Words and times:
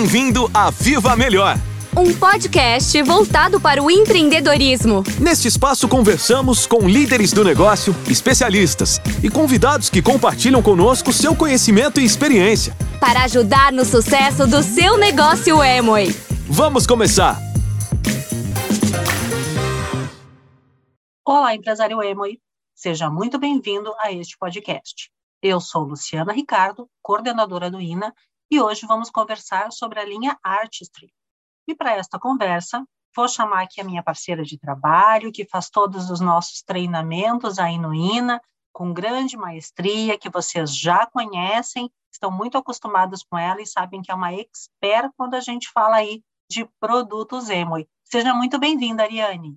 Bem-vindo 0.00 0.50
a 0.54 0.70
Viva 0.70 1.14
Melhor! 1.14 1.56
Um 1.94 2.18
podcast 2.18 3.02
voltado 3.02 3.60
para 3.60 3.82
o 3.82 3.90
empreendedorismo. 3.90 5.04
Neste 5.20 5.46
espaço 5.46 5.86
conversamos 5.86 6.66
com 6.66 6.88
líderes 6.88 7.34
do 7.34 7.44
negócio, 7.44 7.94
especialistas 8.08 8.98
e 9.22 9.28
convidados 9.28 9.90
que 9.90 10.00
compartilham 10.00 10.62
conosco 10.62 11.12
seu 11.12 11.36
conhecimento 11.36 12.00
e 12.00 12.04
experiência. 12.06 12.74
Para 12.98 13.24
ajudar 13.24 13.72
no 13.72 13.84
sucesso 13.84 14.46
do 14.46 14.62
seu 14.62 14.96
negócio 14.96 15.62
Emoi. 15.62 16.16
Vamos 16.48 16.86
começar! 16.86 17.36
Olá, 21.26 21.54
empresário 21.54 22.02
Emoi. 22.02 22.38
Seja 22.74 23.10
muito 23.10 23.38
bem-vindo 23.38 23.92
a 23.98 24.10
este 24.10 24.38
podcast. 24.38 25.10
Eu 25.42 25.60
sou 25.60 25.82
Luciana 25.82 26.32
Ricardo, 26.32 26.88
coordenadora 27.02 27.70
do 27.70 27.78
INA, 27.78 28.14
e 28.50 28.60
hoje 28.60 28.84
vamos 28.86 29.10
conversar 29.10 29.70
sobre 29.70 30.00
a 30.00 30.04
linha 30.04 30.36
Artistry. 30.42 31.12
E 31.68 31.74
para 31.74 31.92
esta 31.92 32.18
conversa, 32.18 32.84
vou 33.14 33.28
chamar 33.28 33.62
aqui 33.62 33.80
a 33.80 33.84
minha 33.84 34.02
parceira 34.02 34.42
de 34.42 34.58
trabalho, 34.58 35.30
que 35.30 35.44
faz 35.44 35.70
todos 35.70 36.10
os 36.10 36.20
nossos 36.20 36.62
treinamentos 36.62 37.58
aí 37.58 37.78
no 37.78 37.94
INA, 37.94 38.40
com 38.72 38.92
grande 38.92 39.36
maestria, 39.36 40.18
que 40.18 40.28
vocês 40.28 40.76
já 40.76 41.06
conhecem, 41.06 41.90
estão 42.12 42.30
muito 42.30 42.58
acostumados 42.58 43.22
com 43.22 43.38
ela 43.38 43.62
e 43.62 43.66
sabem 43.66 44.02
que 44.02 44.10
é 44.10 44.14
uma 44.14 44.32
expert 44.32 45.12
quando 45.16 45.34
a 45.34 45.40
gente 45.40 45.70
fala 45.70 45.96
aí 45.96 46.22
de 46.50 46.68
produtos 46.80 47.48
Emoi. 47.48 47.86
Seja 48.04 48.34
muito 48.34 48.58
bem-vinda, 48.58 49.04
Ariane. 49.04 49.56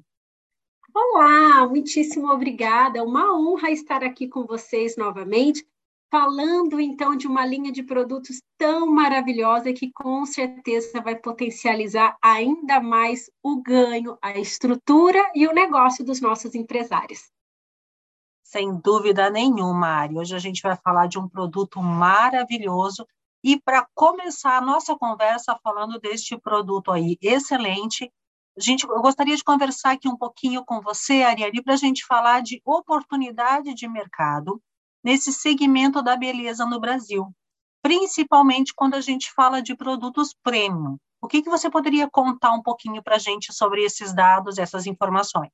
Olá, 0.94 1.68
muitíssimo 1.68 2.32
obrigada. 2.32 3.00
É 3.00 3.02
uma 3.02 3.36
honra 3.36 3.72
estar 3.72 4.04
aqui 4.04 4.28
com 4.28 4.46
vocês 4.46 4.95
novamente, 4.95 5.66
falando 6.14 6.80
então 6.80 7.16
de 7.16 7.25
uma 7.25 7.44
linha 7.44 7.72
de 7.72 7.81
produtos 7.81 8.39
tão 8.56 8.86
maravilhosa 8.86 9.73
que 9.73 9.92
com 9.92 10.23
certeza 10.28 11.02
vai 11.02 11.16
potencializar 11.16 12.16
ainda 12.22 12.80
mais 12.80 13.31
o 13.42 13.59
ganho, 13.59 14.16
a 14.22 14.38
estrutura 14.38 15.20
e 15.33 15.47
o 15.47 15.53
negócio 15.55 16.05
dos 16.05 16.22
nossos 16.22 16.53
empresários. 16.53 17.31
Sem 18.44 18.80
dúvida 18.80 19.31
nenhuma, 19.31 19.88
Ari. 19.88 20.16
Hoje 20.16 20.36
a 20.36 20.39
gente 20.39 20.61
vai 20.61 20.75
falar 20.75 21.08
de 21.08 21.17
um 21.17 21.28
produto 21.28 21.81
maravilhoso 21.81 23.08
e 23.44 23.59
para 23.59 23.88
começar 23.95 24.58
a 24.58 24.61
nossa 24.61 24.95
conversa 24.95 25.59
falando 25.64 26.00
deste 26.00 26.38
produto 26.38 26.92
aí 26.92 27.17
excelente, 27.23 28.08
gente, 28.55 28.83
eu 28.83 29.02
gostaria 29.02 29.36
de 29.36 29.44
conversar 29.44 29.94
aqui 29.94 30.08
um 30.08 30.16
pouquinho 30.16 30.64
com 30.64 30.80
você, 30.80 31.23
Ariane, 31.23 31.64
para 31.64 31.73
a 31.73 31.77
gente 31.77 32.05
falar 32.05 32.44
de 32.44 32.61
oportunidade 32.64 33.73
de 33.73 33.88
mercado 33.88 34.61
nesse 35.04 35.32
segmento 35.34 36.02
da 36.02 36.16
beleza 36.16 36.66
no 36.66 36.80
Brasil, 36.80 37.28
principalmente 37.82 38.73
quando 38.73 38.96
a 38.96 39.02
gente 39.02 39.32
fala 39.32 39.62
de 39.62 39.76
produtos 39.76 40.34
premium. 40.42 40.98
O 41.22 41.28
que, 41.28 41.42
que 41.42 41.50
você 41.50 41.70
poderia 41.70 42.10
contar 42.10 42.54
um 42.54 42.62
pouquinho 42.62 43.02
para 43.04 43.16
a 43.16 43.20
gente 43.20 43.54
sobre 43.54 43.84
esses 43.84 44.14
dados, 44.14 44.58
essas 44.58 44.86
informações? 44.86 45.52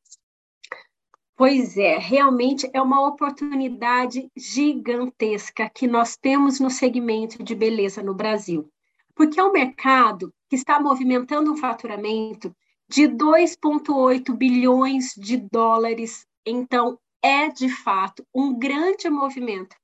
Pois 1.35 1.77
é, 1.77 1.97
realmente 1.97 2.69
é 2.73 2.81
uma 2.81 3.07
oportunidade 3.07 4.29
gigantesca 4.35 5.69
que 5.73 5.87
nós 5.87 6.17
temos 6.17 6.59
no 6.59 6.69
segmento 6.69 7.41
de 7.41 7.55
beleza 7.55 8.03
no 8.03 8.13
Brasil, 8.13 8.69
porque 9.15 9.39
é 9.39 9.43
um 9.43 9.51
mercado 9.51 10.33
que 10.49 10.55
está 10.55 10.79
movimentando 10.81 11.51
um 11.53 11.55
faturamento 11.55 12.53
de 12.89 13.03
2,8 13.03 14.35
bilhões 14.35 15.13
de 15.15 15.37
dólares. 15.37 16.25
Então, 16.45 16.99
é 17.21 17.49
de 17.49 17.69
fato 17.69 18.25
um 18.33 18.57
grande 18.57 19.09
movimento, 19.09 19.75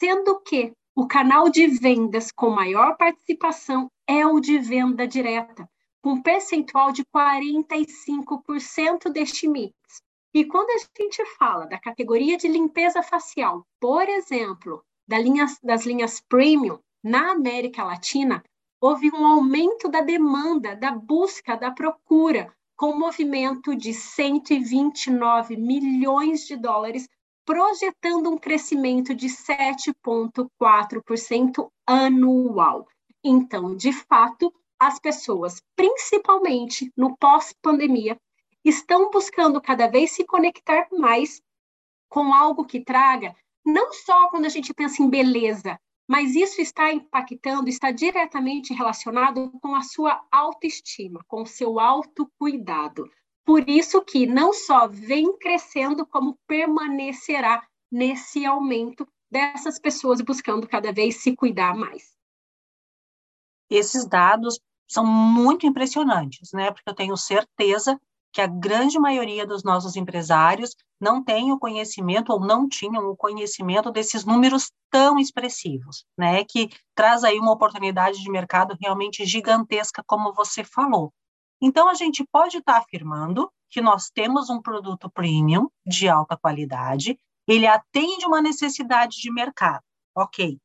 sendo 0.00 0.40
que 0.40 0.72
o 0.94 1.06
canal 1.06 1.50
de 1.50 1.66
vendas 1.66 2.30
com 2.32 2.50
maior 2.50 2.96
participação 2.96 3.90
é 4.06 4.26
o 4.26 4.40
de 4.40 4.58
venda 4.58 5.06
direta, 5.06 5.68
com 6.02 6.12
um 6.12 6.22
percentual 6.22 6.92
de 6.92 7.04
45% 7.04 9.10
deste 9.10 9.48
mix. 9.48 9.74
E 10.32 10.44
quando 10.44 10.70
a 10.70 11.02
gente 11.02 11.24
fala 11.38 11.66
da 11.66 11.78
categoria 11.78 12.36
de 12.36 12.48
limpeza 12.48 13.02
facial, 13.02 13.66
por 13.80 14.08
exemplo, 14.08 14.84
da 15.06 15.18
linha, 15.18 15.46
das 15.62 15.84
linhas 15.84 16.20
premium 16.20 16.78
na 17.02 17.32
América 17.32 17.84
Latina, 17.84 18.42
houve 18.80 19.10
um 19.10 19.26
aumento 19.26 19.88
da 19.88 20.00
demanda, 20.00 20.76
da 20.76 20.92
busca, 20.92 21.56
da 21.56 21.70
procura, 21.70 22.54
com 22.76 22.90
um 22.90 22.98
movimento 22.98 23.74
de 23.74 23.94
129 23.94 25.56
milhões 25.56 26.46
de 26.46 26.56
dólares, 26.56 27.08
projetando 27.44 28.30
um 28.30 28.36
crescimento 28.36 29.14
de 29.14 29.28
7,4% 29.28 31.70
anual. 31.86 32.86
Então, 33.24 33.74
de 33.74 33.92
fato, 33.92 34.52
as 34.78 35.00
pessoas, 35.00 35.62
principalmente 35.74 36.92
no 36.96 37.16
pós-pandemia, 37.16 38.20
estão 38.64 39.10
buscando 39.10 39.60
cada 39.60 39.86
vez 39.86 40.10
se 40.10 40.24
conectar 40.24 40.88
mais 40.92 41.40
com 42.08 42.34
algo 42.34 42.64
que 42.64 42.84
traga, 42.84 43.34
não 43.64 43.92
só 43.92 44.28
quando 44.28 44.44
a 44.44 44.50
gente 44.50 44.74
pensa 44.74 45.02
em 45.02 45.08
beleza, 45.08 45.78
mas 46.08 46.36
isso 46.36 46.60
está 46.60 46.92
impactando, 46.92 47.68
está 47.68 47.90
diretamente 47.90 48.72
relacionado 48.72 49.50
com 49.60 49.74
a 49.74 49.82
sua 49.82 50.24
autoestima, 50.30 51.24
com 51.26 51.42
o 51.42 51.46
seu 51.46 51.80
autocuidado. 51.80 53.10
Por 53.44 53.68
isso 53.68 54.02
que 54.02 54.26
não 54.26 54.52
só 54.52 54.86
vem 54.88 55.36
crescendo, 55.38 56.06
como 56.06 56.38
permanecerá 56.46 57.66
nesse 57.90 58.44
aumento 58.44 59.06
dessas 59.30 59.78
pessoas 59.78 60.20
buscando 60.20 60.68
cada 60.68 60.92
vez 60.92 61.16
se 61.22 61.34
cuidar 61.34 61.74
mais. 61.74 62.16
Esses 63.68 64.06
dados 64.06 64.60
são 64.88 65.04
muito 65.04 65.66
impressionantes, 65.66 66.52
né? 66.52 66.70
Porque 66.70 66.88
eu 66.88 66.94
tenho 66.94 67.16
certeza 67.16 68.00
que 68.36 68.42
a 68.42 68.46
grande 68.46 68.98
maioria 68.98 69.46
dos 69.46 69.64
nossos 69.64 69.96
empresários 69.96 70.76
não 71.00 71.24
tem 71.24 71.52
o 71.52 71.58
conhecimento 71.58 72.30
ou 72.34 72.38
não 72.38 72.68
tinham 72.68 73.08
o 73.08 73.16
conhecimento 73.16 73.90
desses 73.90 74.26
números 74.26 74.70
tão 74.90 75.18
expressivos, 75.18 76.04
né, 76.18 76.44
que 76.44 76.68
traz 76.94 77.24
aí 77.24 77.38
uma 77.38 77.52
oportunidade 77.52 78.22
de 78.22 78.30
mercado 78.30 78.76
realmente 78.78 79.24
gigantesca, 79.24 80.02
como 80.06 80.34
você 80.34 80.62
falou. 80.62 81.14
Então, 81.62 81.88
a 81.88 81.94
gente 81.94 82.26
pode 82.30 82.58
estar 82.58 82.74
tá 82.74 82.78
afirmando 82.80 83.50
que 83.70 83.80
nós 83.80 84.10
temos 84.10 84.50
um 84.50 84.60
produto 84.60 85.10
premium 85.10 85.70
de 85.86 86.06
alta 86.06 86.36
qualidade, 86.36 87.18
ele 87.48 87.66
atende 87.66 88.26
uma 88.26 88.42
necessidade 88.42 89.16
de 89.16 89.32
mercado, 89.32 89.82
ok. 90.14 90.58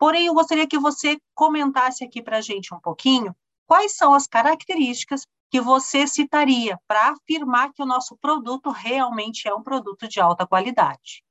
Porém, 0.00 0.26
eu 0.26 0.34
gostaria 0.34 0.66
que 0.66 0.80
você 0.80 1.16
comentasse 1.32 2.02
aqui 2.02 2.20
para 2.20 2.38
a 2.38 2.40
gente 2.40 2.74
um 2.74 2.80
pouquinho 2.80 3.32
quais 3.68 3.96
são 3.96 4.14
as 4.14 4.26
características 4.26 5.24
que 5.54 5.60
você 5.60 6.04
citaria 6.04 6.76
para 6.84 7.10
afirmar 7.10 7.72
que 7.72 7.80
o 7.80 7.86
nosso 7.86 8.16
produto 8.16 8.70
realmente 8.70 9.46
é 9.46 9.54
um 9.54 9.62
produto 9.62 10.08
de 10.08 10.18
alta 10.18 10.44
qualidade? 10.44 11.22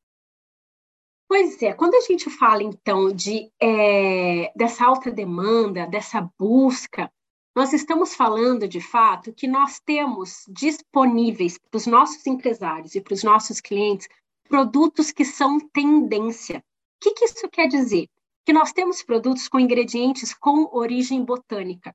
Pois 1.28 1.62
é, 1.62 1.74
quando 1.74 1.96
a 1.96 2.00
gente 2.00 2.30
fala 2.30 2.64
então 2.64 3.12
de 3.12 3.52
é, 3.62 4.50
dessa 4.56 4.86
alta 4.86 5.12
demanda, 5.12 5.86
dessa 5.86 6.22
busca, 6.40 7.12
nós 7.54 7.74
estamos 7.74 8.16
falando 8.16 8.66
de 8.66 8.80
fato 8.80 9.34
que 9.34 9.46
nós 9.46 9.82
temos 9.82 10.46
disponíveis 10.48 11.58
para 11.58 11.78
os 11.78 11.86
nossos 11.86 12.26
empresários 12.26 12.96
e 12.96 13.02
para 13.02 13.16
os 13.16 13.24
nossos 13.26 13.60
clientes 13.60 14.08
produtos 14.48 15.12
que 15.12 15.26
são 15.26 15.60
tendência. 15.74 16.60
O 16.60 16.64
que, 17.02 17.12
que 17.12 17.26
isso 17.26 17.50
quer 17.50 17.68
dizer? 17.68 18.08
Que 18.46 18.54
nós 18.54 18.72
temos 18.72 19.04
produtos 19.04 19.50
com 19.50 19.60
ingredientes 19.60 20.34
com 20.34 20.70
origem 20.72 21.26
botânica 21.26 21.94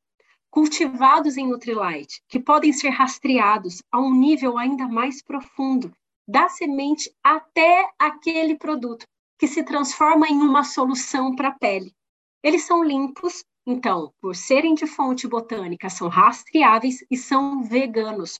cultivados 0.50 1.36
em 1.36 1.46
Nutrilite, 1.46 2.22
que 2.28 2.40
podem 2.40 2.72
ser 2.72 2.90
rastreados 2.90 3.82
a 3.92 4.00
um 4.00 4.14
nível 4.14 4.56
ainda 4.58 4.88
mais 4.88 5.22
profundo, 5.22 5.92
da 6.26 6.48
semente 6.48 7.10
até 7.22 7.90
aquele 7.98 8.56
produto, 8.56 9.06
que 9.38 9.46
se 9.46 9.62
transforma 9.62 10.26
em 10.28 10.36
uma 10.36 10.64
solução 10.64 11.34
para 11.34 11.48
a 11.48 11.58
pele. 11.58 11.94
Eles 12.42 12.64
são 12.64 12.82
limpos, 12.82 13.44
então, 13.66 14.12
por 14.20 14.34
serem 14.34 14.74
de 14.74 14.86
fonte 14.86 15.28
botânica, 15.28 15.88
são 15.88 16.08
rastreáveis 16.08 17.04
e 17.10 17.16
são 17.16 17.62
veganos. 17.62 18.38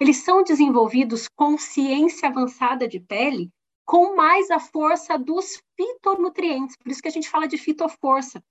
Eles 0.00 0.18
são 0.18 0.42
desenvolvidos 0.42 1.28
com 1.36 1.58
ciência 1.58 2.28
avançada 2.28 2.88
de 2.88 2.98
pele, 2.98 3.50
com 3.84 4.16
mais 4.16 4.50
a 4.50 4.58
força 4.58 5.18
dos 5.18 5.60
fitonutrientes, 5.76 6.76
por 6.76 6.90
isso 6.90 7.02
que 7.02 7.08
a 7.08 7.10
gente 7.10 7.28
fala 7.28 7.46
de 7.46 7.58
fitoforça. 7.58 8.42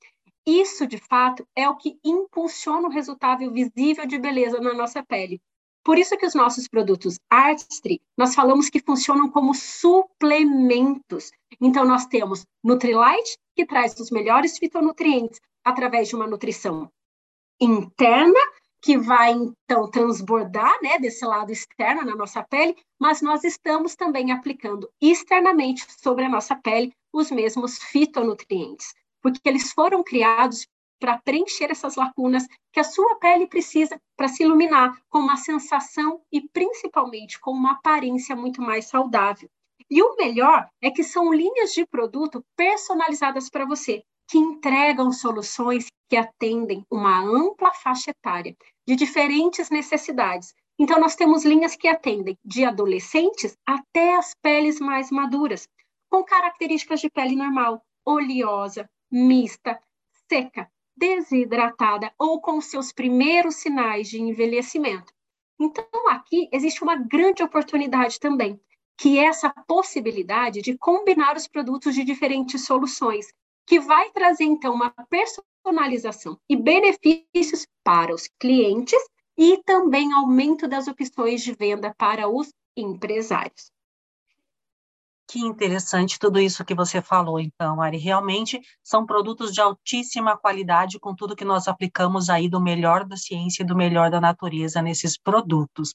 Isso, 0.45 0.88
de 0.88 0.97
fato, 0.97 1.45
é 1.56 1.68
o 1.69 1.75
que 1.75 2.00
impulsiona 2.03 2.88
o 2.88 2.91
resultado 2.91 3.51
visível 3.51 4.06
de 4.06 4.18
beleza 4.18 4.59
na 4.59 4.74
nossa 4.74 5.03
pele. 5.03 5.41
Por 5.83 5.97
isso 5.97 6.18
que 6.18 6.25
os 6.25 6.36
nossos 6.36 6.68
produtos 6.68 7.18
Artistry, 7.30 8.01
nós 8.18 8.36
falamos 8.36 8.69
que 8.69 8.81
funcionam 8.81 9.30
como 9.30 9.53
suplementos. 9.53 11.31
Então, 11.59 11.86
nós 11.86 12.06
temos 12.06 12.45
Nutrilite, 12.63 13.38
que 13.56 13.65
traz 13.65 13.97
os 14.00 14.12
melhores 14.12 14.57
fitonutrientes 14.57 15.39
através 15.63 16.07
de 16.07 16.15
uma 16.15 16.27
nutrição 16.27 16.91
interna, 17.59 18.39
que 18.81 18.97
vai, 18.97 19.33
então, 19.33 19.89
transbordar 19.89 20.81
né, 20.81 20.97
desse 21.00 21.25
lado 21.25 21.51
externo 21.51 22.03
na 22.06 22.15
nossa 22.15 22.41
pele, 22.44 22.75
mas 23.00 23.21
nós 23.21 23.44
estamos 23.44 23.95
também 23.95 24.31
aplicando 24.31 24.89
externamente 25.01 25.86
sobre 26.01 26.25
a 26.25 26.30
nossa 26.30 26.56
pele 26.56 26.94
os 27.12 27.30
mesmos 27.30 27.77
fitonutrientes 27.77 28.94
porque 29.21 29.48
eles 29.48 29.71
foram 29.71 30.04
criados 30.04 30.66
para 31.00 31.18
preencher 31.18 31.71
essas 31.71 31.95
lacunas 31.95 32.45
que 32.74 32.80
a 32.80 32.83
sua 32.83 33.16
pele 33.16 33.48
precisa 33.48 34.00
para 34.18 34.27
se 34.27 34.44
iluminar 34.44 34.94
com 35.10 35.19
uma 35.19 35.38
sensação 35.38 36.21
e 36.31 36.42
principalmente 36.50 37.39
com 37.39 37.51
uma 37.51 37.74
aparência 37.74 38.36
muito 38.36 38.62
mais 38.62 38.86
saudável. 38.88 39.50
E 39.89 40.04
o 40.04 40.16
melhor 40.18 40.68
é 40.81 40.92
que 40.92 41.04
são 41.04 41.33
linhas 41.33 41.74
de 41.74 41.86
produto 41.86 42.44
personalizadas 42.56 43.50
para 43.50 43.66
você, 43.66 44.04
que 44.30 44.38
entregam 44.38 45.12
soluções 45.12 45.88
que 46.07 46.15
atendem 46.15 46.86
uma 46.92 47.19
ampla 47.22 47.74
faixa 47.74 48.12
etária 48.12 48.56
de 48.88 48.95
diferentes 48.95 49.69
necessidades. 49.69 50.54
Então, 50.77 51.00
nós 51.00 51.15
temos 51.15 51.44
linhas 51.44 51.75
que 51.75 51.88
atendem 51.88 52.38
de 52.45 52.63
adolescentes 52.63 53.56
até 53.65 54.15
as 54.15 54.33
peles 54.42 54.80
mais 54.80 55.12
maduras, 55.12 55.68
com 56.10 56.24
características 56.24 57.01
de 57.01 57.10
pele 57.10 57.36
normal, 57.36 57.81
oleosa, 58.06 58.89
mista, 59.12 59.80
seca, 60.28 60.70
desidratada 60.96 62.12
ou 62.20 62.42
com 62.42 62.60
seus 62.60 62.92
primeiros 62.92 63.56
sinais 63.56 64.10
de 64.10 64.22
envelhecimento. 64.22 65.14
Então, 65.60 65.86
aqui 66.10 66.50
existe 66.52 66.84
uma 66.84 66.96
grande 66.96 67.44
oportunidade 67.44 68.20
também, 68.20 68.60
que 68.98 69.18
é 69.18 69.26
essa 69.26 69.50
possibilidade 69.68 70.62
de 70.62 70.78
combinar 70.78 71.36
os 71.36 71.48
produtos 71.48 71.96
de 71.96 72.04
diferentes 72.04 72.66
soluções, 72.66 73.28
que 73.66 73.80
vai 73.80 74.10
trazer, 74.12 74.46
então, 74.46 74.74
uma 74.74 74.94
personalização 75.10 76.38
e 76.50 76.56
benefícios 76.56 77.68
para 77.84 78.14
os 78.14 78.28
clientes 78.40 79.00
e 79.38 79.62
também 79.64 80.12
aumento 80.12 80.68
das 80.68 80.88
opções 80.88 81.42
de 81.42 81.54
venda 81.54 81.94
para 81.98 82.28
os 82.28 82.52
empresários. 82.76 83.72
Que 85.30 85.38
interessante 85.38 86.18
tudo 86.18 86.40
isso 86.40 86.66
que 86.66 86.74
você 86.74 87.04
falou, 87.04 87.40
então, 87.40 87.80
Ari. 87.80 87.98
Realmente 87.98 88.60
são 88.84 89.06
produtos 89.06 89.54
de 89.54 89.62
altíssima 89.62 90.36
qualidade 90.36 91.00
com 91.00 91.14
tudo 91.14 91.36
que 91.36 91.46
nós 91.46 91.68
aplicamos 91.68 92.31
aí 92.31 92.50
do 92.50 92.60
melhor 92.60 93.06
da 93.06 93.16
ciência 93.16 93.62
e 93.62 93.66
do 93.66 93.76
melhor 93.76 94.10
da 94.10 94.20
natureza 94.20 94.81
nesses 94.81 95.20
produtos. 95.20 95.94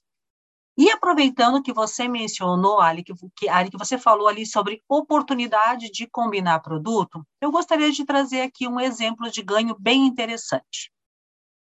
E 0.79 0.89
aproveitando 0.89 1.61
que 1.65 1.73
você 1.73 2.07
mencionou, 2.07 2.81
Ari, 2.81 3.03
que, 3.03 3.13
que, 3.35 3.49
Ari, 3.49 3.71
que 3.71 3.77
você 3.77 3.99
falou 3.99 4.29
ali 4.29 4.47
sobre 4.47 4.81
oportunidade 4.89 5.91
de 5.91 6.07
combinar 6.07 6.61
produto, 6.61 7.27
eu 7.41 7.51
gostaria 7.51 7.91
de 7.91 8.05
trazer 8.05 8.43
aqui 8.43 8.69
um 8.69 8.79
exemplo 8.79 9.29
de 9.33 9.43
ganho 9.43 9.77
bem 9.81 10.07
interessante. 10.07 10.93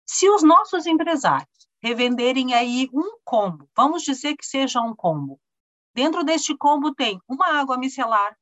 Se 0.06 0.28
os 0.28 0.42
nossos 0.42 0.84
empresários 0.84 1.48
revenderem 1.82 2.52
aí 2.52 2.90
um 2.92 3.16
combo, 3.24 3.66
vamos 3.74 4.02
dizer 4.02 4.36
que 4.36 4.44
seja 4.44 4.78
um 4.82 4.94
combo, 4.94 5.40
Dentro 5.94 6.24
deste 6.24 6.56
combo 6.56 6.94
tem 6.94 7.20
uma 7.28 7.60
água 7.60 7.76
micelar, 7.76 8.36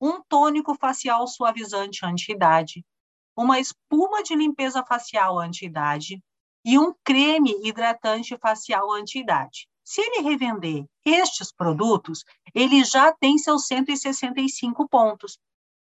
um 0.00 0.20
tônico 0.22 0.74
facial 0.74 1.26
suavizante 1.26 2.04
anti-idade, 2.04 2.84
uma 3.36 3.60
espuma 3.60 4.22
de 4.22 4.34
limpeza 4.34 4.84
facial 4.84 5.38
anti-idade 5.38 6.20
e 6.64 6.78
um 6.78 6.92
creme 7.04 7.54
hidratante 7.62 8.36
facial 8.36 8.90
anti-idade. 8.92 9.68
Se 9.84 10.00
ele 10.00 10.28
revender 10.28 10.84
estes 11.04 11.52
produtos, 11.52 12.24
ele 12.52 12.84
já 12.84 13.12
tem 13.12 13.38
seus 13.38 13.66
165 13.66 14.88
pontos 14.88 15.38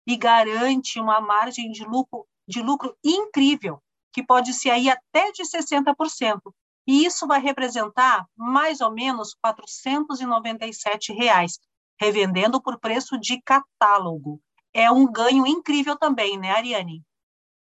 e 0.05 0.15
garante 0.15 0.99
uma 0.99 1.19
margem 1.19 1.71
de 1.71 1.83
lucro, 1.83 2.27
de 2.47 2.61
lucro 2.61 2.95
incrível, 3.03 3.81
que 4.13 4.21
pode 4.21 4.53
ser 4.53 4.69
aí 4.69 4.89
até 4.89 5.31
de 5.31 5.43
60%, 5.43 6.39
e 6.87 7.05
isso 7.05 7.27
vai 7.27 7.41
representar 7.41 8.27
mais 8.35 8.81
ou 8.81 8.91
menos 8.91 9.33
497 9.35 11.13
reais, 11.13 11.59
revendendo 11.99 12.61
por 12.61 12.79
preço 12.79 13.17
de 13.19 13.41
catálogo. 13.41 14.41
É 14.73 14.91
um 14.91 15.09
ganho 15.11 15.47
incrível 15.47 15.97
também, 15.97 16.37
né, 16.37 16.51
Ariane? 16.51 17.03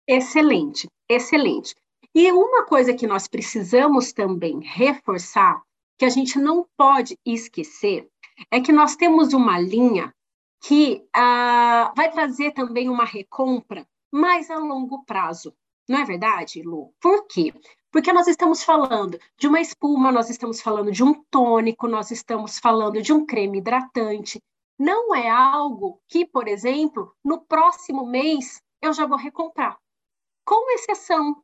Excelente, 0.07 0.89
excelente. 1.09 1.75
E 2.15 2.31
uma 2.33 2.65
coisa 2.65 2.95
que 2.95 3.07
nós 3.07 3.27
precisamos 3.27 4.13
também 4.13 4.61
reforçar, 4.61 5.61
que 5.99 6.05
a 6.05 6.09
gente 6.09 6.39
não 6.39 6.67
pode 6.77 7.19
esquecer, 7.25 8.09
é 8.51 8.61
que 8.61 8.73
nós 8.73 8.97
temos 8.97 9.33
uma 9.33 9.59
linha 9.59 10.15
que 10.63 11.07
ah, 11.15 11.93
vai 11.97 12.11
trazer 12.11 12.53
também 12.53 12.89
uma 12.89 13.05
recompra 13.05 13.87
mais 14.11 14.51
a 14.51 14.59
longo 14.59 15.05
prazo. 15.05 15.55
Não 15.89 16.01
é 16.01 16.05
verdade, 16.05 16.63
Lu? 16.63 16.95
Por 17.01 17.27
quê? 17.27 17.53
Porque 17.91 18.13
nós 18.13 18.27
estamos 18.27 18.65
falando 18.65 19.19
de 19.39 19.47
uma 19.47 19.61
espuma, 19.61 20.11
nós 20.11 20.31
estamos 20.31 20.61
falando 20.61 20.91
de 20.91 21.05
um 21.05 21.15
tônico, 21.31 21.87
nós 21.87 22.11
estamos 22.11 22.59
falando 22.59 23.01
de 23.03 23.13
um 23.13 23.25
creme 23.25 23.59
hidratante. 23.59 24.43
Não 24.79 25.15
é 25.15 25.29
algo 25.29 26.01
que, 26.09 26.27
por 26.27 26.49
exemplo, 26.49 27.15
no 27.25 27.41
próximo 27.41 28.07
mês 28.07 28.61
eu 28.83 28.93
já 28.93 29.07
vou 29.07 29.19
recomprar. 29.19 29.79
Com 30.45 30.73
exceção 30.75 31.43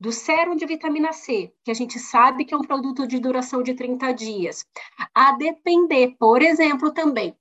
do 0.00 0.10
sérum 0.10 0.56
de 0.56 0.64
vitamina 0.64 1.12
C, 1.12 1.52
que 1.62 1.70
a 1.70 1.74
gente 1.74 1.98
sabe 1.98 2.46
que 2.46 2.54
é 2.54 2.56
um 2.56 2.62
produto 2.62 3.06
de 3.06 3.18
duração 3.18 3.62
de 3.62 3.74
30 3.74 4.12
dias, 4.14 4.64
a 5.14 5.32
depender, 5.32 6.16
por 6.18 6.40
exemplo, 6.40 6.90
também 6.90 7.36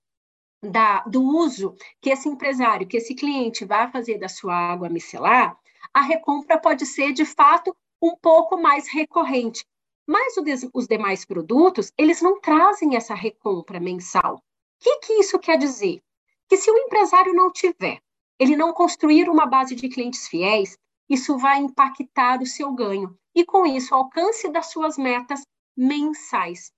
da, 0.61 1.01
do 1.03 1.23
uso 1.23 1.75
que 2.01 2.09
esse 2.09 2.27
empresário, 2.27 2.85
que 2.85 2.97
esse 2.97 3.15
cliente 3.15 3.63
vai 3.63 3.89
fazer 3.89 4.17
da 4.17 4.27
sua 4.27 4.53
água 4.53 4.89
micelar, 4.89 5.57
a 5.93 6.01
recompra 6.01 6.59
pode 6.59 6.85
ser, 6.85 7.13
de 7.13 7.25
fato, 7.25 7.75
um 8.01 8.15
pouco 8.15 8.57
mais 8.57 8.87
recorrente. 8.87 9.65
Mas 10.07 10.35
os 10.73 10.87
demais 10.87 11.25
produtos, 11.25 11.91
eles 11.97 12.21
não 12.21 12.39
trazem 12.39 12.95
essa 12.95 13.13
recompra 13.13 13.79
mensal. 13.79 14.35
O 14.35 14.41
que, 14.79 14.99
que 14.99 15.13
isso 15.13 15.37
quer 15.37 15.57
dizer? 15.57 16.01
Que 16.47 16.57
se 16.57 16.71
o 16.71 16.77
empresário 16.77 17.33
não 17.33 17.51
tiver, 17.51 18.01
ele 18.39 18.55
não 18.55 18.73
construir 18.73 19.29
uma 19.29 19.45
base 19.45 19.75
de 19.75 19.89
clientes 19.89 20.27
fiéis, 20.27 20.77
isso 21.09 21.37
vai 21.37 21.59
impactar 21.59 22.41
o 22.41 22.45
seu 22.45 22.71
ganho 22.73 23.17
e, 23.35 23.43
com 23.43 23.65
isso, 23.65 23.93
o 23.93 23.97
alcance 23.97 24.49
das 24.49 24.67
suas 24.67 24.97
metas 24.97 25.41
mensais. 25.75 26.71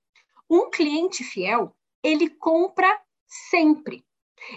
Um 0.50 0.69
cliente 0.69 1.24
fiel, 1.24 1.74
ele 2.04 2.30
compra 2.30 3.00
sempre. 3.28 4.04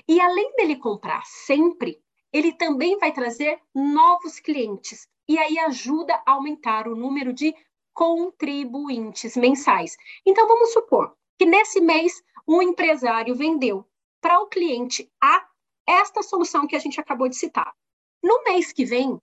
E 0.08 0.20
além 0.20 0.54
dele 0.56 0.76
comprar 0.76 1.22
sempre, 1.24 2.00
ele 2.34 2.52
também 2.52 2.98
vai 2.98 3.12
trazer 3.12 3.60
novos 3.72 4.40
clientes 4.40 5.08
e 5.28 5.38
aí 5.38 5.56
ajuda 5.60 6.20
a 6.26 6.32
aumentar 6.32 6.88
o 6.88 6.96
número 6.96 7.32
de 7.32 7.54
contribuintes 7.94 9.36
mensais. 9.36 9.96
Então, 10.26 10.48
vamos 10.48 10.72
supor 10.72 11.16
que 11.38 11.46
nesse 11.46 11.80
mês 11.80 12.24
um 12.46 12.60
empresário 12.60 13.36
vendeu 13.36 13.86
para 14.20 14.40
o 14.40 14.48
cliente 14.48 15.08
A 15.22 15.46
esta 15.86 16.22
solução 16.22 16.66
que 16.66 16.74
a 16.74 16.78
gente 16.78 17.00
acabou 17.00 17.28
de 17.28 17.36
citar. 17.36 17.72
No 18.20 18.42
mês 18.42 18.72
que 18.72 18.84
vem, 18.84 19.16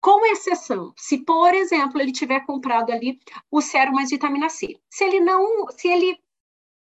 com 0.00 0.24
exceção, 0.26 0.94
se 0.96 1.18
por 1.24 1.52
exemplo 1.52 2.00
ele 2.00 2.12
tiver 2.12 2.40
comprado 2.46 2.90
ali 2.90 3.18
o 3.50 3.60
sérum 3.60 3.92
mais 3.92 4.08
vitamina 4.08 4.48
C, 4.48 4.80
se 4.88 5.04
ele 5.04 5.20
não, 5.20 5.68
se 5.70 5.88
ele 5.88 6.18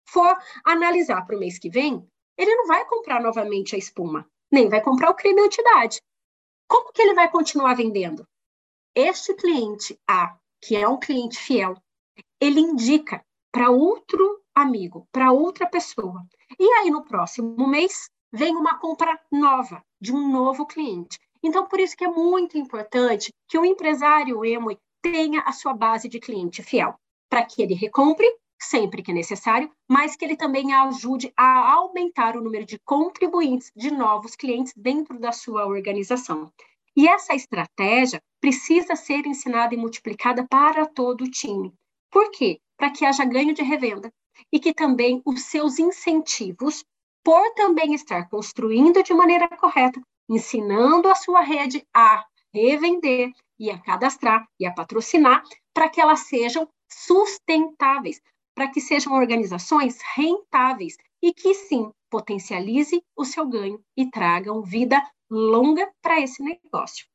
for 0.07 0.35
analisar 0.65 1.25
para 1.25 1.35
o 1.35 1.39
mês 1.39 1.59
que 1.59 1.69
vem, 1.69 2.03
ele 2.37 2.55
não 2.55 2.65
vai 2.65 2.85
comprar 2.85 3.21
novamente 3.21 3.75
a 3.75 3.77
espuma, 3.77 4.27
nem 4.51 4.69
vai 4.69 4.81
comprar 4.81 5.09
o 5.09 5.15
creme 5.15 5.41
antidade. 5.41 6.01
Como 6.67 6.91
que 6.91 7.01
ele 7.01 7.13
vai 7.13 7.29
continuar 7.29 7.75
vendendo? 7.75 8.25
este 8.95 9.33
cliente 9.33 9.97
A, 10.07 10.35
que 10.61 10.75
é 10.75 10.87
um 10.87 10.99
cliente 10.99 11.37
fiel, 11.37 11.75
ele 12.39 12.59
indica 12.59 13.23
para 13.51 13.69
outro 13.69 14.41
amigo, 14.53 15.07
para 15.11 15.31
outra 15.31 15.65
pessoa. 15.65 16.21
E 16.59 16.63
aí, 16.73 16.89
no 16.89 17.03
próximo 17.05 17.67
mês, 17.67 18.09
vem 18.31 18.55
uma 18.55 18.77
compra 18.77 19.19
nova 19.31 19.83
de 19.99 20.13
um 20.13 20.31
novo 20.31 20.65
cliente. 20.65 21.19
Então, 21.43 21.65
por 21.65 21.79
isso 21.79 21.95
que 21.95 22.03
é 22.03 22.09
muito 22.09 22.57
importante 22.57 23.33
que 23.47 23.57
o 23.57 23.65
empresário 23.65 24.45
Emoi 24.45 24.77
tenha 25.01 25.41
a 25.41 25.51
sua 25.51 25.73
base 25.73 26.07
de 26.07 26.19
cliente 26.19 26.61
fiel, 26.61 26.93
para 27.29 27.45
que 27.45 27.61
ele 27.61 27.73
recompre 27.73 28.27
sempre 28.61 29.01
que 29.01 29.11
necessário, 29.11 29.71
mas 29.89 30.15
que 30.15 30.23
ele 30.23 30.35
também 30.35 30.73
ajude 30.73 31.33
a 31.35 31.73
aumentar 31.73 32.37
o 32.37 32.41
número 32.41 32.65
de 32.65 32.79
contribuintes, 32.79 33.71
de 33.75 33.91
novos 33.91 34.35
clientes 34.35 34.71
dentro 34.77 35.19
da 35.19 35.31
sua 35.31 35.65
organização. 35.65 36.51
E 36.95 37.07
essa 37.07 37.33
estratégia 37.33 38.21
precisa 38.39 38.95
ser 38.95 39.25
ensinada 39.25 39.73
e 39.73 39.77
multiplicada 39.77 40.45
para 40.47 40.85
todo 40.85 41.23
o 41.23 41.31
time. 41.31 41.73
Por 42.11 42.29
quê? 42.31 42.59
Para 42.77 42.91
que 42.91 43.05
haja 43.05 43.25
ganho 43.25 43.53
de 43.53 43.63
revenda 43.63 44.11
e 44.51 44.59
que 44.59 44.73
também 44.73 45.21
os 45.25 45.43
seus 45.43 45.79
incentivos, 45.79 46.83
por 47.23 47.53
também 47.53 47.93
estar 47.93 48.29
construindo 48.29 49.03
de 49.03 49.13
maneira 49.13 49.47
correta, 49.47 50.01
ensinando 50.29 51.09
a 51.09 51.15
sua 51.15 51.41
rede 51.41 51.85
a 51.93 52.25
revender 52.53 53.31
e 53.59 53.69
a 53.69 53.79
cadastrar 53.79 54.45
e 54.59 54.65
a 54.65 54.73
patrocinar, 54.73 55.43
para 55.73 55.87
que 55.87 56.01
elas 56.01 56.21
sejam 56.21 56.67
sustentáveis, 56.89 58.19
para 58.55 58.67
que 58.69 58.81
sejam 58.81 59.13
organizações 59.13 59.99
rentáveis 60.15 60.97
e 61.21 61.33
que 61.33 61.53
sim 61.53 61.91
potencialize 62.09 63.03
o 63.15 63.23
seu 63.23 63.47
ganho 63.47 63.81
e 63.95 64.09
tragam 64.09 64.61
vida 64.61 65.01
longa 65.29 65.89
para 66.01 66.19
esse 66.19 66.43
negócio. 66.43 67.05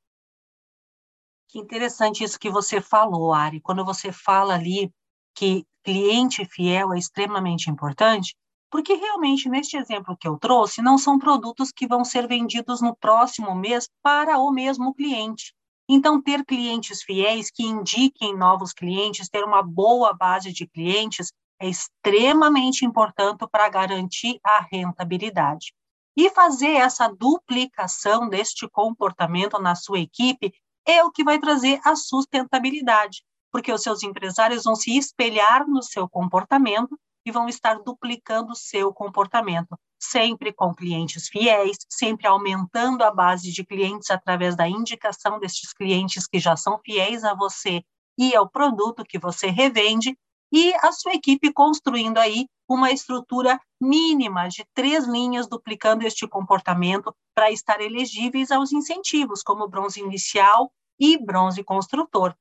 Que 1.48 1.58
interessante 1.58 2.24
isso 2.24 2.38
que 2.38 2.50
você 2.50 2.80
falou, 2.80 3.32
Ari. 3.32 3.60
Quando 3.60 3.84
você 3.84 4.10
fala 4.10 4.54
ali 4.54 4.90
que 5.34 5.64
cliente 5.84 6.44
fiel 6.46 6.92
é 6.92 6.98
extremamente 6.98 7.70
importante, 7.70 8.34
porque 8.70 8.94
realmente 8.94 9.48
neste 9.48 9.76
exemplo 9.76 10.16
que 10.16 10.26
eu 10.26 10.36
trouxe, 10.38 10.82
não 10.82 10.98
são 10.98 11.18
produtos 11.18 11.70
que 11.70 11.86
vão 11.86 12.04
ser 12.04 12.26
vendidos 12.26 12.80
no 12.80 12.96
próximo 12.96 13.54
mês 13.54 13.88
para 14.02 14.38
o 14.38 14.50
mesmo 14.50 14.92
cliente. 14.94 15.54
Então, 15.88 16.20
ter 16.20 16.44
clientes 16.44 17.02
fiéis 17.02 17.50
que 17.50 17.62
indiquem 17.62 18.36
novos 18.36 18.72
clientes, 18.72 19.28
ter 19.28 19.44
uma 19.44 19.62
boa 19.62 20.12
base 20.12 20.52
de 20.52 20.66
clientes, 20.66 21.32
é 21.60 21.68
extremamente 21.68 22.84
importante 22.84 23.46
para 23.50 23.68
garantir 23.68 24.38
a 24.44 24.60
rentabilidade. 24.70 25.72
E 26.16 26.30
fazer 26.30 26.72
essa 26.72 27.08
duplicação 27.08 28.28
deste 28.28 28.68
comportamento 28.68 29.58
na 29.60 29.74
sua 29.74 30.00
equipe 30.00 30.52
é 30.86 31.04
o 31.04 31.10
que 31.10 31.22
vai 31.22 31.38
trazer 31.38 31.80
a 31.84 31.94
sustentabilidade, 31.94 33.22
porque 33.52 33.72
os 33.72 33.82
seus 33.82 34.02
empresários 34.02 34.64
vão 34.64 34.74
se 34.74 34.96
espelhar 34.96 35.66
no 35.68 35.82
seu 35.82 36.08
comportamento 36.08 36.98
e 37.26 37.32
vão 37.32 37.48
estar 37.48 37.80
duplicando 37.80 38.54
seu 38.54 38.94
comportamento, 38.94 39.76
sempre 39.98 40.52
com 40.52 40.72
clientes 40.72 41.28
fiéis, 41.28 41.76
sempre 41.90 42.28
aumentando 42.28 43.02
a 43.02 43.10
base 43.10 43.50
de 43.50 43.64
clientes 43.64 44.12
através 44.12 44.54
da 44.54 44.68
indicação 44.68 45.40
destes 45.40 45.72
clientes 45.72 46.28
que 46.28 46.38
já 46.38 46.56
são 46.56 46.78
fiéis 46.78 47.24
a 47.24 47.34
você 47.34 47.82
e 48.16 48.34
ao 48.36 48.48
produto 48.48 49.04
que 49.04 49.18
você 49.18 49.48
revende, 49.48 50.16
e 50.52 50.72
a 50.76 50.92
sua 50.92 51.14
equipe 51.14 51.52
construindo 51.52 52.18
aí 52.18 52.46
uma 52.68 52.92
estrutura 52.92 53.60
mínima 53.80 54.48
de 54.48 54.64
três 54.72 55.04
linhas 55.04 55.48
duplicando 55.48 56.06
este 56.06 56.26
comportamento 56.28 57.12
para 57.34 57.50
estar 57.50 57.80
elegíveis 57.80 58.52
aos 58.52 58.72
incentivos, 58.72 59.42
como 59.42 59.68
bronze 59.68 60.00
inicial 60.00 60.72
e 60.98 61.18
bronze 61.18 61.62
construtor 61.64 62.34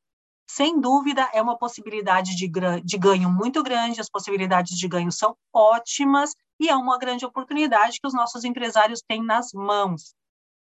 sem 0.48 0.80
dúvida, 0.80 1.30
é 1.34 1.42
uma 1.42 1.58
possibilidade 1.58 2.36
de, 2.36 2.50
de 2.84 2.98
ganho 2.98 3.30
muito 3.30 3.64
grande, 3.64 4.00
as 4.00 4.10
possibilidades 4.10 4.78
de 4.78 4.88
ganho 4.88 5.12
são 5.12 5.36
ótimas 5.54 6.36
e 6.60 6.70
é 6.70 6.76
uma 6.76 6.98
grande 6.98 7.26
oportunidade 7.26 8.00
que 8.00 8.08
os 8.08 8.14
nossos 8.14 8.44
empresários 8.44 9.02
têm 9.02 9.24
nas 9.24 9.52
mãos. 9.54 10.14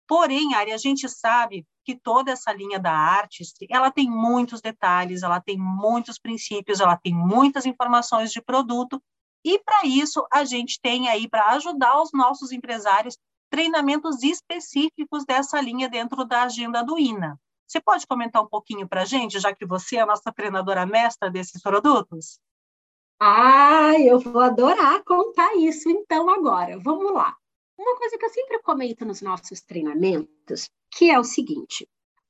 Porém, 0.08 0.54
Ari, 0.54 0.72
a 0.72 0.78
gente 0.78 1.10
sabe 1.10 1.66
que 1.84 1.96
toda 1.96 2.32
essa 2.32 2.52
linha 2.54 2.80
da 2.80 2.92
arte, 2.92 3.44
ela 3.70 3.92
tem 3.92 4.10
muitos 4.10 4.62
detalhes, 4.62 5.24
ela 5.24 5.40
tem 5.40 5.58
muitos 5.58 6.18
princípios, 6.18 6.80
ela 6.80 6.98
tem 6.98 7.14
muitas 7.14 7.66
informações 7.66 8.32
de 8.32 8.42
produto, 8.42 9.02
e 9.44 9.60
para 9.60 9.86
isso 9.86 10.26
a 10.32 10.44
gente 10.44 10.80
tem 10.82 11.08
aí 11.08 11.30
para 11.30 11.52
ajudar 11.52 12.02
os 12.02 12.10
nossos 12.12 12.52
empresários 12.52 13.18
treinamentos 13.50 14.24
específicos 14.24 15.24
dessa 15.26 15.62
linha 15.62 15.88
dentro 15.88 16.26
da 16.26 16.44
agenda 16.44 16.84
do 16.84 16.98
INA. 16.98 17.40
Você 17.68 17.82
pode 17.82 18.06
comentar 18.06 18.42
um 18.42 18.48
pouquinho 18.48 18.88
para 18.88 19.02
a 19.02 19.06
gente, 19.06 19.40
já 19.40 19.54
que 19.54 19.66
você 19.66 19.98
é 19.98 20.02
a 20.02 20.06
nossa 20.06 20.32
treinadora 20.32 20.86
mestra 20.86 21.30
desses 21.30 21.62
produtos? 21.62 22.40
Ah, 23.20 23.94
eu 24.00 24.20
vou 24.20 24.42
adorar 24.42 25.04
contar 25.04 25.56
isso 25.56 25.90
então 25.90 26.30
agora. 26.30 26.78
Vamos 26.80 27.14
lá. 27.14 27.36
Uma 27.78 27.98
coisa 27.98 28.18
que 28.18 28.26
eu 28.26 28.30
sempre 28.30 28.62
comento 28.62 29.06
nos 29.06 29.22
nossos 29.22 29.62
treinamentos, 29.62 30.70
que 30.92 31.10
é 31.10 31.20
o 31.20 31.24
seguinte: 31.24 31.90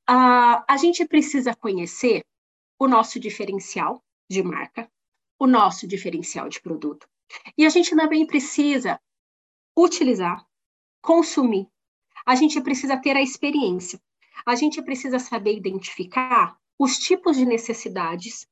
uh, 0.09 0.63
a 0.67 0.77
gente 0.77 1.05
precisa 1.05 1.55
conhecer 1.55 2.23
o 2.79 2.87
nosso 2.87 3.19
diferencial 3.19 4.03
de 4.29 4.41
marca, 4.41 4.89
o 5.39 5.47
nosso 5.47 5.87
diferencial 5.87 6.49
de 6.49 6.61
produto. 6.61 7.07
E 7.57 7.65
a 7.65 7.69
gente 7.69 7.95
também 7.95 8.25
precisa 8.25 8.99
utilizar, 9.77 10.45
consumir. 11.01 11.67
A 12.25 12.35
gente 12.35 12.59
precisa 12.61 12.97
ter 12.97 13.15
a 13.15 13.21
experiência 13.21 13.99
a 14.45 14.55
gente 14.55 14.81
precisa 14.81 15.19
saber 15.19 15.55
identificar 15.55 16.57
os 16.77 16.97
tipos 16.97 17.37
de 17.37 17.45
necessidades 17.45 18.47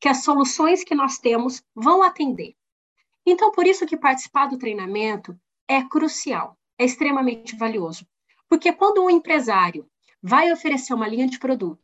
que 0.00 0.08
as 0.08 0.22
soluções 0.22 0.84
que 0.84 0.94
nós 0.94 1.18
temos 1.18 1.62
vão 1.74 2.02
atender. 2.02 2.54
Então, 3.24 3.50
por 3.50 3.66
isso 3.66 3.86
que 3.86 3.96
participar 3.96 4.46
do 4.46 4.58
treinamento 4.58 5.38
é 5.68 5.82
crucial, 5.82 6.56
é 6.78 6.84
extremamente 6.84 7.56
valioso. 7.56 8.06
Porque 8.48 8.72
quando 8.72 9.02
um 9.02 9.10
empresário 9.10 9.88
vai 10.22 10.52
oferecer 10.52 10.94
uma 10.94 11.08
linha 11.08 11.26
de 11.26 11.38
produto, 11.38 11.82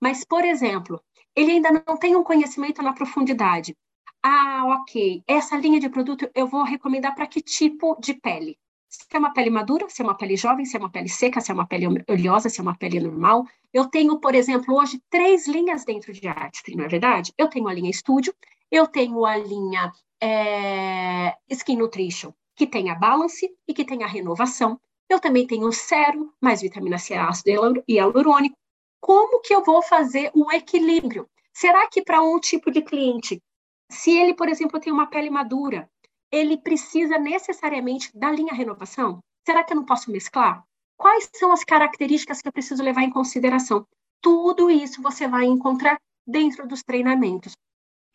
mas, 0.00 0.24
por 0.24 0.44
exemplo, 0.44 1.02
ele 1.34 1.52
ainda 1.52 1.84
não 1.86 1.96
tem 1.96 2.14
um 2.14 2.22
conhecimento 2.22 2.82
na 2.82 2.92
profundidade. 2.92 3.76
Ah, 4.22 4.80
ok, 4.80 5.22
essa 5.26 5.56
linha 5.56 5.80
de 5.80 5.88
produto 5.88 6.30
eu 6.34 6.46
vou 6.46 6.62
recomendar 6.62 7.14
para 7.14 7.26
que 7.26 7.40
tipo 7.40 7.96
de 8.00 8.14
pele? 8.14 8.58
Se 8.92 9.06
é 9.10 9.18
uma 9.18 9.32
pele 9.32 9.48
madura, 9.48 9.88
se 9.88 10.02
é 10.02 10.04
uma 10.04 10.14
pele 10.14 10.36
jovem, 10.36 10.66
se 10.66 10.76
é 10.76 10.78
uma 10.78 10.90
pele 10.90 11.08
seca, 11.08 11.40
se 11.40 11.50
é 11.50 11.54
uma 11.54 11.66
pele 11.66 11.86
oleosa, 12.08 12.50
se 12.50 12.60
é 12.60 12.62
uma 12.62 12.76
pele 12.76 13.00
normal. 13.00 13.46
Eu 13.72 13.86
tenho, 13.86 14.20
por 14.20 14.34
exemplo, 14.34 14.76
hoje 14.76 15.00
três 15.08 15.48
linhas 15.48 15.84
dentro 15.84 16.12
de 16.12 16.28
arte, 16.28 16.76
não 16.76 16.84
é 16.84 16.88
verdade? 16.88 17.32
Eu 17.38 17.48
tenho 17.48 17.68
a 17.68 17.72
linha 17.72 17.90
Estúdio, 17.90 18.34
eu 18.70 18.86
tenho 18.86 19.24
a 19.24 19.36
linha 19.36 19.90
é, 20.20 21.34
Skin 21.48 21.76
Nutrition, 21.76 22.32
que 22.54 22.66
tem 22.66 22.90
a 22.90 22.94
balance 22.94 23.50
e 23.66 23.72
que 23.72 23.84
tem 23.84 24.02
a 24.04 24.06
renovação. 24.06 24.78
Eu 25.08 25.18
também 25.18 25.46
tenho 25.46 25.66
o 25.66 25.72
Cero, 25.72 26.30
mais 26.40 26.60
vitamina 26.60 26.98
C, 26.98 27.14
ácido 27.14 27.82
e 27.88 27.94
hialurônico. 27.94 28.56
Como 29.00 29.40
que 29.40 29.54
eu 29.54 29.64
vou 29.64 29.82
fazer 29.82 30.30
o 30.34 30.52
equilíbrio? 30.52 31.26
Será 31.52 31.88
que 31.88 32.02
para 32.02 32.22
um 32.22 32.38
tipo 32.38 32.70
de 32.70 32.82
cliente, 32.82 33.42
se 33.90 34.10
ele, 34.10 34.34
por 34.34 34.48
exemplo, 34.48 34.78
tem 34.78 34.92
uma 34.92 35.06
pele 35.06 35.30
madura, 35.30 35.90
ele 36.32 36.56
precisa 36.56 37.18
necessariamente 37.18 38.10
da 38.16 38.30
linha 38.30 38.54
renovação? 38.54 39.20
Será 39.46 39.62
que 39.62 39.72
eu 39.72 39.76
não 39.76 39.84
posso 39.84 40.10
mesclar? 40.10 40.64
Quais 40.96 41.28
são 41.34 41.52
as 41.52 41.62
características 41.62 42.40
que 42.40 42.48
eu 42.48 42.52
preciso 42.52 42.82
levar 42.82 43.02
em 43.02 43.10
consideração? 43.10 43.86
Tudo 44.20 44.70
isso 44.70 45.02
você 45.02 45.28
vai 45.28 45.44
encontrar 45.44 46.00
dentro 46.26 46.66
dos 46.66 46.82
treinamentos. 46.82 47.52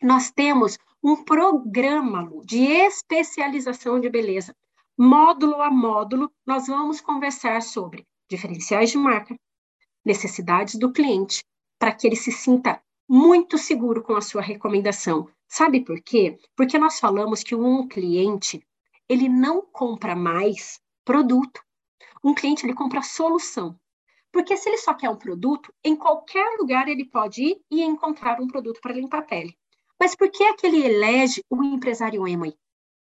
Nós 0.02 0.30
temos 0.30 0.78
um 1.02 1.22
programa 1.22 2.28
de 2.44 2.64
especialização 2.64 4.00
de 4.00 4.08
beleza. 4.08 4.54
Módulo 4.98 5.62
a 5.62 5.70
módulo, 5.70 6.30
nós 6.46 6.66
vamos 6.66 7.00
conversar 7.00 7.62
sobre 7.62 8.04
diferenciais 8.28 8.90
de 8.90 8.98
marca, 8.98 9.36
necessidades 10.04 10.74
do 10.74 10.92
cliente, 10.92 11.44
para 11.78 11.92
que 11.92 12.06
ele 12.06 12.16
se 12.16 12.32
sinta 12.32 12.82
muito 13.08 13.56
seguro 13.56 14.02
com 14.02 14.14
a 14.14 14.20
sua 14.20 14.42
recomendação, 14.42 15.28
Sabe 15.48 15.80
por 15.82 16.00
quê? 16.02 16.38
Porque 16.54 16.78
nós 16.78 17.00
falamos 17.00 17.42
que 17.42 17.54
um 17.54 17.88
cliente, 17.88 18.62
ele 19.08 19.28
não 19.30 19.62
compra 19.62 20.14
mais 20.14 20.78
produto. 21.04 21.62
Um 22.22 22.34
cliente, 22.34 22.66
ele 22.66 22.74
compra 22.74 23.00
solução. 23.00 23.74
Porque 24.30 24.56
se 24.58 24.68
ele 24.68 24.76
só 24.76 24.92
quer 24.92 25.08
um 25.08 25.16
produto, 25.16 25.72
em 25.82 25.96
qualquer 25.96 26.58
lugar 26.58 26.86
ele 26.86 27.06
pode 27.06 27.42
ir 27.42 27.62
e 27.70 27.82
encontrar 27.82 28.40
um 28.40 28.46
produto 28.46 28.78
para 28.82 28.92
limpar 28.92 29.20
a 29.20 29.22
pele. 29.22 29.56
Mas 29.98 30.14
por 30.14 30.30
que 30.30 30.44
é 30.44 30.54
que 30.54 30.66
ele 30.66 30.84
elege 30.84 31.42
o 31.48 31.64
empresário 31.64 32.28
Emoi? 32.28 32.54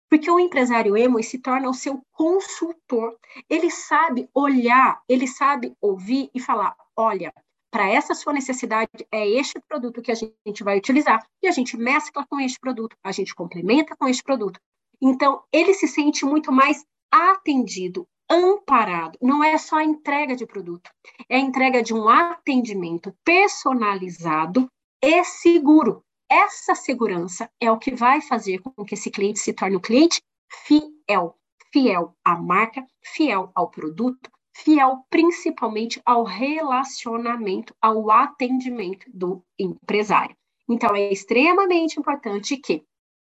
Porque 0.08 0.30
o 0.30 0.40
empresário 0.40 0.96
Emoi 0.96 1.24
se 1.24 1.40
torna 1.40 1.68
o 1.68 1.74
seu 1.74 2.00
consultor. 2.12 3.18
Ele 3.50 3.72
sabe 3.72 4.30
olhar, 4.36 5.02
ele 5.10 5.28
sabe 5.28 5.76
ouvir 5.82 6.30
e 6.34 6.40
falar: 6.40 6.76
olha, 6.96 7.34
para 7.72 7.90
essa 7.90 8.14
sua 8.14 8.34
necessidade, 8.34 8.90
é 9.12 9.28
este 9.28 9.60
produto 9.68 10.02
que 10.02 10.12
a 10.12 10.16
gente 10.16 10.64
vai 10.64 10.78
utilizar. 10.78 11.26
E 11.44 11.48
a 11.48 11.52
gente 11.52 11.76
mescla 11.78 12.26
com 12.30 12.40
este 12.40 12.60
produto, 12.60 12.96
a 13.04 13.12
gente 13.12 13.36
complementa 13.36 13.96
com 13.96 14.08
este 14.08 14.24
produto. 14.24 14.60
Então, 15.02 15.44
ele 15.52 15.74
se 15.74 15.88
sente 15.88 16.26
muito 16.26 16.52
mais 16.52 16.86
atendido, 17.12 18.08
amparado. 18.30 19.18
Não 19.22 19.44
é 19.44 19.58
só 19.58 19.78
a 19.78 19.84
entrega 19.84 20.36
de 20.36 20.46
produto, 20.46 20.90
é 21.30 21.36
a 21.38 21.40
entrega 21.40 21.84
de 21.84 21.94
um 21.94 22.08
atendimento 22.10 23.14
personalizado 23.24 24.68
e 25.02 25.24
seguro. 25.24 26.02
Essa 26.30 26.74
segurança 26.74 27.50
é 27.60 27.72
o 27.72 27.78
que 27.78 27.94
vai 27.94 28.22
fazer 28.22 28.60
com 28.60 28.84
que 28.84 28.96
esse 28.96 29.12
cliente 29.12 29.40
se 29.40 29.54
torne 29.54 29.76
um 29.76 29.82
cliente 29.82 30.22
fiel, 30.50 31.36
fiel 31.72 32.16
à 32.24 32.36
marca, 32.36 32.86
fiel 33.04 33.52
ao 33.54 33.70
produto, 33.70 34.30
fiel 34.56 35.06
principalmente 35.10 36.02
ao 36.06 36.24
relacionamento, 36.24 37.76
ao 37.82 38.10
atendimento 38.10 39.06
do 39.14 39.44
empresário. 39.60 40.36
Então, 40.68 40.96
é 40.96 41.12
extremamente 41.12 42.00
importante 42.00 42.56
que 42.58 42.84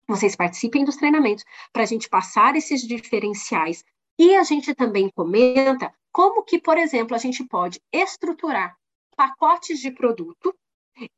vocês 0.09 0.37
participem 0.37 0.85
dos 0.85 0.97
treinamentos 0.97 1.45
para 1.73 1.83
a 1.83 1.87
gente 1.87 2.09
passar 2.09 2.55
esses 2.55 2.83
diferenciais 2.83 3.83
e 4.19 4.37
a 4.37 4.45
gente 4.45 4.73
também 4.75 5.11
comenta 5.11 5.93
como 6.13 6.45
que, 6.45 6.61
por 6.61 6.79
exemplo, 6.79 7.15
a 7.15 7.19
gente 7.19 7.45
pode 7.45 7.81
estruturar 7.93 8.77
pacotes 9.17 9.81
de 9.81 9.91
produto 9.91 10.55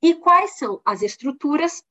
e 0.03 0.15
quais 0.15 0.57
são 0.57 0.81
as 0.85 1.03
estruturas, 1.03 1.83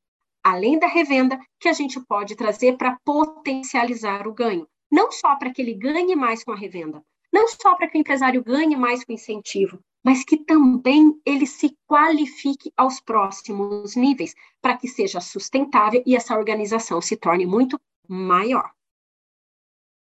além 0.44 0.80
da 0.80 0.88
revenda, 0.88 1.40
que 1.60 1.70
a 1.70 1.74
gente 1.74 2.00
pode 2.02 2.36
trazer 2.36 2.78
para 2.78 2.98
potencializar 3.06 4.28
o 4.28 4.34
ganho. 4.34 4.68
Não 4.92 5.12
só 5.12 5.36
para 5.36 5.54
que 5.54 5.62
ele 5.62 5.76
ganhe 5.76 6.16
mais 6.16 6.44
com 6.44 6.52
a 6.52 6.58
revenda, 6.58 7.02
não 7.32 7.48
só 7.48 7.76
para 7.76 7.88
que 7.88 7.98
o 7.98 8.02
empresário 8.02 8.44
ganhe 8.44 8.76
mais 8.76 9.04
com 9.04 9.14
incentivo, 9.14 9.80
mas 10.04 10.24
que 10.24 10.38
também 10.38 11.20
ele 11.26 11.46
se 11.46 11.76
qualifique 11.86 12.72
aos 12.78 13.02
próximos 13.02 13.96
níveis, 13.96 14.34
para 14.62 14.78
que 14.78 14.88
seja 14.88 15.20
sustentável 15.20 16.02
e 16.06 16.16
essa 16.16 16.38
organização 16.38 17.02
se 17.02 17.18
torne 17.18 17.46
muito 17.46 17.80
maior. 18.08 18.72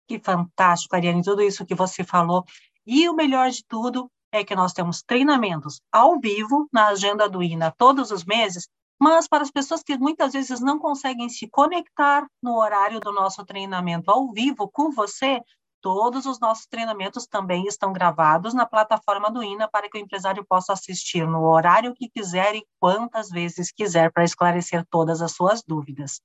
Que 0.08 0.18
fantástico, 0.18 0.96
Ariane, 0.96 1.22
tudo 1.22 1.42
isso 1.42 1.66
que 1.66 1.74
você 1.74 2.04
falou. 2.04 2.44
E 2.86 3.08
o 3.08 3.14
melhor 3.14 3.50
de 3.50 3.64
tudo 3.66 4.10
é 4.32 4.42
que 4.42 4.56
nós 4.56 4.72
temos 4.72 5.02
treinamentos 5.02 5.80
ao 5.92 6.18
vivo 6.18 6.68
na 6.72 6.88
agenda 6.88 7.28
do 7.28 7.42
INA 7.42 7.70
todos 7.76 8.10
os 8.10 8.24
meses, 8.24 8.66
mas 8.98 9.28
para 9.28 9.42
as 9.42 9.50
pessoas 9.50 9.82
que 9.82 9.98
muitas 9.98 10.32
vezes 10.32 10.60
não 10.60 10.78
conseguem 10.78 11.28
se 11.28 11.48
conectar 11.50 12.26
no 12.42 12.56
horário 12.56 12.98
do 12.98 13.12
nosso 13.12 13.44
treinamento 13.44 14.10
ao 14.10 14.32
vivo 14.32 14.70
com 14.70 14.90
você, 14.90 15.40
Todos 15.82 16.26
os 16.26 16.38
nossos 16.38 16.64
treinamentos 16.66 17.26
também 17.26 17.66
estão 17.66 17.92
gravados 17.92 18.54
na 18.54 18.64
plataforma 18.64 19.28
do 19.28 19.42
INA 19.42 19.68
para 19.68 19.90
que 19.90 19.98
o 19.98 20.00
empresário 20.00 20.46
possa 20.48 20.72
assistir 20.72 21.26
no 21.26 21.42
horário 21.42 21.92
que 21.92 22.08
quiser 22.08 22.54
e 22.54 22.64
quantas 22.80 23.28
vezes 23.28 23.72
quiser 23.72 24.12
para 24.12 24.22
esclarecer 24.22 24.86
todas 24.88 25.20
as 25.20 25.32
suas 25.32 25.60
dúvidas. 25.64 26.20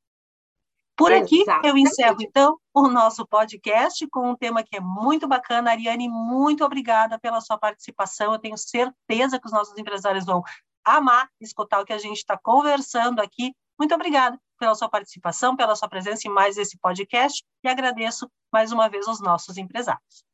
Por 0.95 1.11
aqui 1.11 1.41
Exatamente. 1.41 1.67
eu 1.67 1.77
encerro 1.77 2.17
então 2.21 2.59
o 2.71 2.87
nosso 2.87 3.25
podcast 3.25 4.07
com 4.11 4.29
um 4.29 4.35
tema 4.35 4.63
que 4.63 4.77
é 4.77 4.79
muito 4.79 5.27
bacana. 5.27 5.71
Ariane, 5.71 6.07
muito 6.07 6.63
obrigada 6.63 7.19
pela 7.19 7.41
sua 7.41 7.57
participação. 7.57 8.33
Eu 8.33 8.39
tenho 8.39 8.57
certeza 8.57 9.39
que 9.39 9.47
os 9.47 9.51
nossos 9.51 9.75
empresários 9.75 10.25
vão 10.25 10.43
amar 10.85 11.27
escutar 11.41 11.81
o 11.81 11.85
que 11.85 11.93
a 11.93 11.97
gente 11.97 12.17
está 12.17 12.37
conversando 12.37 13.19
aqui. 13.19 13.55
Muito 13.79 13.93
obrigada 13.93 14.39
pela 14.57 14.75
sua 14.75 14.89
participação, 14.89 15.55
pela 15.55 15.75
sua 15.75 15.87
presença 15.87 16.27
em 16.27 16.31
mais 16.31 16.57
esse 16.57 16.77
podcast 16.77 17.43
e 17.63 17.67
agradeço 17.67 18.29
mais 18.51 18.71
uma 18.71 18.89
vez 18.89 19.07
aos 19.07 19.21
nossos 19.21 19.57
empresários. 19.57 20.25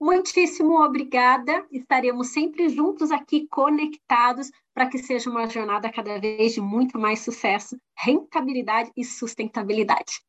Muitíssimo 0.00 0.82
obrigada. 0.82 1.66
Estaremos 1.70 2.28
sempre 2.28 2.70
juntos 2.70 3.10
aqui 3.10 3.46
conectados 3.48 4.50
para 4.72 4.88
que 4.88 4.98
seja 4.98 5.28
uma 5.28 5.48
jornada 5.48 5.92
cada 5.92 6.18
vez 6.18 6.54
de 6.54 6.60
muito 6.60 6.98
mais 6.98 7.20
sucesso, 7.20 7.78
rentabilidade 7.98 8.90
e 8.96 9.04
sustentabilidade. 9.04 10.22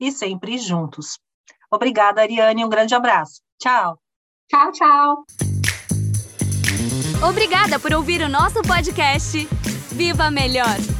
E 0.00 0.10
sempre 0.10 0.58
juntos. 0.58 1.20
Obrigada, 1.70 2.22
Ariane. 2.22 2.64
Um 2.64 2.68
grande 2.68 2.94
abraço. 2.94 3.40
Tchau. 3.60 3.96
Tchau, 4.48 4.72
tchau. 4.72 5.24
Obrigada 7.28 7.78
por 7.78 7.92
ouvir 7.94 8.22
o 8.22 8.28
nosso 8.28 8.60
podcast. 8.62 9.46
Viva 9.92 10.30
Melhor! 10.30 10.99